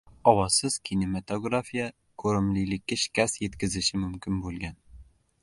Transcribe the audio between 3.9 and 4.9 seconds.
mumkin bo‘lgan